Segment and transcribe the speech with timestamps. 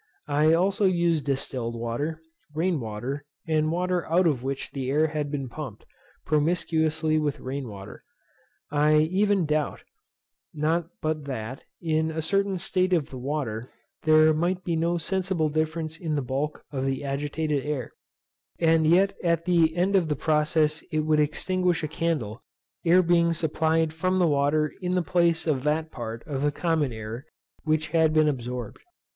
[0.27, 2.23] I also used distilled water,
[2.55, 5.85] rain water, and water out of which the air had been pumped,
[6.25, 8.03] promiscuously with rain water.
[8.71, 9.83] I even doubt,
[10.55, 13.69] not but that, in a certain state of the water,
[14.01, 17.91] there might be no sensible difference in the bulk of the agitated air,
[18.57, 22.41] and yet at the end of the process it would extinguish a candle,
[22.83, 26.91] air being supplied from the water in the place of that part of the common
[26.91, 27.23] air
[27.65, 28.79] which had been absorbed.